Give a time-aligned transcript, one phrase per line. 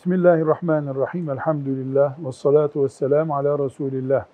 [0.00, 1.30] Bismillahirrahmanirrahim.
[1.30, 2.24] Elhamdülillah.
[2.24, 4.24] Ve salatu ve selamu ala Resulillah.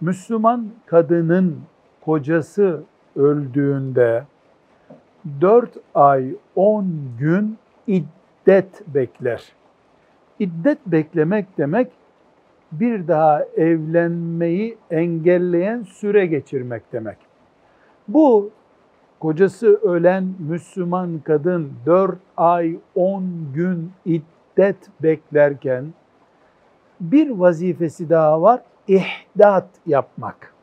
[0.00, 1.60] Müslüman kadının
[2.04, 2.82] kocası
[3.16, 4.24] öldüğünde
[5.40, 6.86] 4 ay 10
[7.18, 9.52] gün iddet bekler.
[10.38, 11.92] İddet beklemek demek
[12.72, 17.16] bir daha evlenmeyi engelleyen süre geçirmek demek.
[18.08, 18.50] Bu
[19.20, 24.41] kocası ölen Müslüman kadın 4 ay 10 gün iddet
[25.02, 25.92] beklerken
[27.00, 28.60] bir vazifesi daha var.
[28.88, 30.54] İhdat yapmak.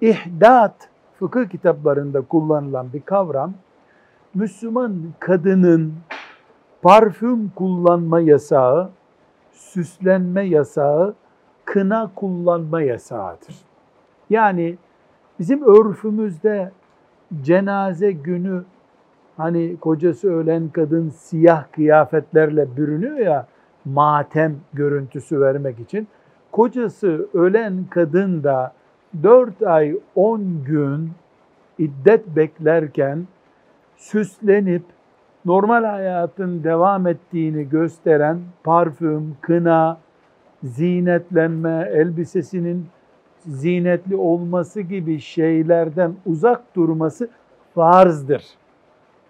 [0.00, 0.88] İhdat
[1.18, 3.54] fıkıh kitaplarında kullanılan bir kavram.
[4.34, 5.94] Müslüman kadının
[6.82, 8.90] parfüm kullanma yasağı,
[9.52, 11.14] süslenme yasağı,
[11.64, 13.56] kına kullanma yasağıdır.
[14.30, 14.78] Yani
[15.38, 16.72] bizim örfümüzde
[17.42, 18.64] cenaze günü
[19.38, 23.46] hani kocası ölen kadın siyah kıyafetlerle bürünüyor ya
[23.84, 26.08] matem görüntüsü vermek için.
[26.52, 28.72] Kocası ölen kadın da
[29.22, 31.10] 4 ay 10 gün
[31.78, 33.26] iddet beklerken
[33.96, 34.82] süslenip
[35.44, 39.98] normal hayatın devam ettiğini gösteren parfüm, kına,
[40.62, 42.86] zinetlenme, elbisesinin
[43.46, 47.28] zinetli olması gibi şeylerden uzak durması
[47.74, 48.42] farzdır.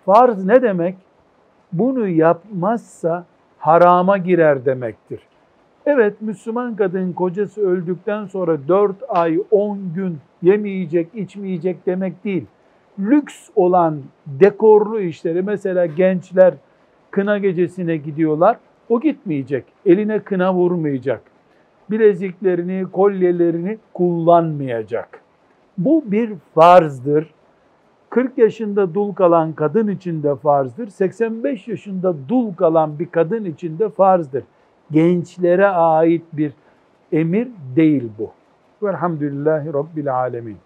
[0.09, 0.95] Farz ne demek?
[1.73, 3.25] Bunu yapmazsa
[3.59, 5.21] harama girer demektir.
[5.87, 12.47] Evet Müslüman kadın kocası öldükten sonra 4 ay 10 gün yemeyecek, içmeyecek demek değil.
[12.99, 16.55] Lüks olan dekorlu işleri mesela gençler
[17.11, 18.57] kına gecesine gidiyorlar.
[18.89, 19.65] O gitmeyecek.
[19.87, 21.23] Eline kına vurmayacak.
[21.91, 25.21] Bileziklerini, kolyelerini kullanmayacak.
[25.79, 27.38] Bu bir farzdır.
[28.11, 30.87] 40 yaşında dul kalan kadın için de farzdır.
[30.87, 34.45] 85 yaşında dul kalan bir kadın için de farzdır.
[34.91, 36.53] Gençlere ait bir
[37.13, 38.31] emir değil bu.
[38.83, 40.57] Velhamdülillahi Rabbil Alemin.